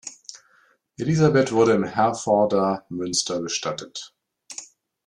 [0.97, 4.15] Elisabeth wurde im Herforder Münster bestattet.